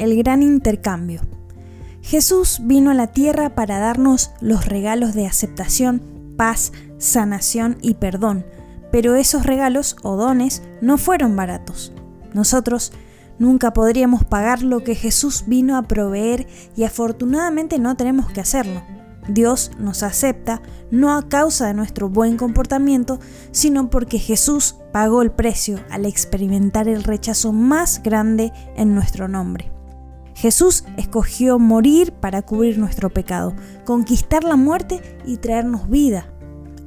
el 0.00 0.16
gran 0.16 0.42
intercambio. 0.42 1.20
Jesús 2.02 2.60
vino 2.62 2.90
a 2.90 2.94
la 2.94 3.08
tierra 3.08 3.54
para 3.54 3.78
darnos 3.78 4.32
los 4.40 4.64
regalos 4.66 5.14
de 5.14 5.26
aceptación, 5.26 6.02
paz, 6.36 6.72
sanación 6.98 7.76
y 7.82 7.94
perdón, 7.94 8.46
pero 8.90 9.14
esos 9.14 9.44
regalos 9.44 9.96
o 10.02 10.16
dones 10.16 10.62
no 10.80 10.96
fueron 10.96 11.36
baratos. 11.36 11.92
Nosotros 12.32 12.92
nunca 13.38 13.72
podríamos 13.74 14.24
pagar 14.24 14.62
lo 14.62 14.82
que 14.82 14.94
Jesús 14.94 15.44
vino 15.46 15.76
a 15.76 15.82
proveer 15.82 16.46
y 16.76 16.84
afortunadamente 16.84 17.78
no 17.78 17.94
tenemos 17.94 18.32
que 18.32 18.40
hacerlo. 18.40 18.82
Dios 19.28 19.70
nos 19.78 20.02
acepta 20.02 20.62
no 20.90 21.14
a 21.14 21.28
causa 21.28 21.66
de 21.66 21.74
nuestro 21.74 22.08
buen 22.08 22.38
comportamiento, 22.38 23.20
sino 23.52 23.90
porque 23.90 24.18
Jesús 24.18 24.76
pagó 24.92 25.20
el 25.20 25.30
precio 25.30 25.78
al 25.90 26.06
experimentar 26.06 26.88
el 26.88 27.04
rechazo 27.04 27.52
más 27.52 28.02
grande 28.02 28.50
en 28.76 28.94
nuestro 28.94 29.28
nombre. 29.28 29.70
Jesús 30.40 30.84
escogió 30.96 31.58
morir 31.58 32.12
para 32.12 32.40
cubrir 32.40 32.78
nuestro 32.78 33.10
pecado, 33.10 33.52
conquistar 33.84 34.42
la 34.42 34.56
muerte 34.56 35.02
y 35.26 35.36
traernos 35.36 35.90
vida. 35.90 36.32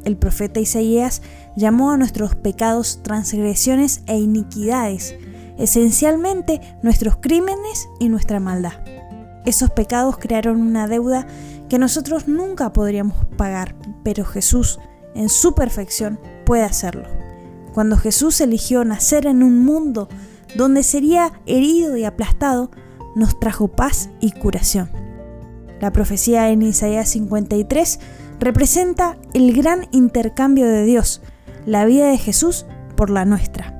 El 0.06 0.18
profeta 0.18 0.60
Isaías 0.60 1.22
llamó 1.56 1.92
a 1.92 1.98
nuestros 1.98 2.34
pecados 2.34 3.04
transgresiones 3.04 4.02
e 4.08 4.18
iniquidades, 4.18 5.16
esencialmente 5.60 6.62
nuestros 6.82 7.18
crímenes 7.18 7.88
y 8.00 8.10
nuestra 8.10 8.40
maldad. 8.40 8.74
Esos 9.46 9.70
pecados 9.70 10.18
crearon 10.18 10.60
una 10.60 10.88
deuda 10.88 11.28
que 11.70 11.78
nosotros 11.78 12.28
nunca 12.28 12.74
podríamos 12.74 13.24
pagar, 13.38 13.76
pero 14.04 14.26
Jesús, 14.26 14.80
en 15.14 15.30
su 15.30 15.54
perfección, 15.54 16.20
puede 16.44 16.64
hacerlo. 16.64 17.08
Cuando 17.76 17.98
Jesús 17.98 18.42
eligió 18.42 18.84
nacer 18.84 19.28
en 19.28 19.44
un 19.44 19.64
mundo 19.64 20.10
donde 20.56 20.82
sería 20.82 21.34
herido 21.46 21.98
y 21.98 22.04
aplastado, 22.04 22.72
nos 23.16 23.40
trajo 23.40 23.68
paz 23.68 24.10
y 24.20 24.32
curación. 24.32 24.90
La 25.80 25.92
profecía 25.92 26.50
en 26.50 26.62
Isaías 26.62 27.10
53 27.10 28.00
representa 28.40 29.18
el 29.34 29.54
gran 29.54 29.88
intercambio 29.92 30.68
de 30.68 30.84
Dios, 30.84 31.22
la 31.66 31.86
vida 31.86 32.08
de 32.08 32.18
Jesús 32.18 32.66
por 32.96 33.10
la 33.10 33.26
nuestra. 33.26 33.74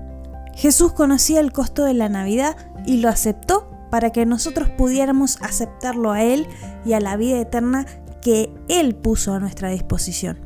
Jesús 0.56 0.94
conocía 0.94 1.40
el 1.40 1.52
costo 1.52 1.84
de 1.84 1.94
la 1.94 2.10
Navidad 2.10 2.56
y 2.86 2.98
lo 2.98 3.10
aceptó 3.10 3.70
para 3.90 4.12
que 4.12 4.26
nosotros 4.26 4.70
pudiéramos 4.70 5.38
aceptarlo 5.42 6.12
a 6.12 6.24
Él 6.24 6.48
y 6.86 6.94
a 6.94 7.00
la 7.00 7.16
vida 7.16 7.40
eterna 7.40 7.86
que 8.22 8.52
Él 8.68 8.96
puso 8.96 9.34
a 9.34 9.40
nuestra 9.40 9.70
disposición. 9.70 10.40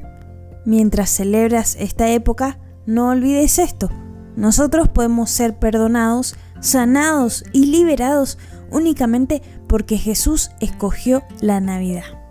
Mientras 0.66 1.10
celebras 1.10 1.78
esta 1.80 2.10
época, 2.10 2.60
no 2.86 3.10
olvides 3.10 3.60
esto. 3.60 3.90
Nosotros 4.36 4.90
podemos 4.90 5.30
ser 5.30 5.58
perdonados, 5.58 6.36
sanados 6.60 7.44
y 7.54 7.68
liberados 7.68 8.38
únicamente 8.72 9.42
porque 9.68 9.98
Jesús 9.98 10.52
escogió 10.60 11.24
la 11.42 11.60
Navidad. 11.60 12.27